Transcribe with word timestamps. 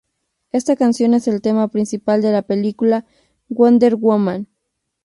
Esta 0.51 0.75
canción 0.75 1.13
es 1.13 1.27
el 1.27 1.43
tema 1.43 1.67
principal 1.67 2.23
de 2.23 2.31
la 2.31 2.41
película 2.41 3.05
"Wonder 3.49 3.93
Woman". 3.95 4.47